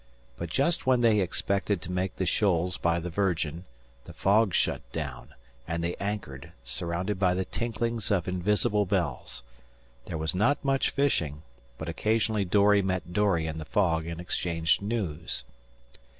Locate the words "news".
14.81-15.43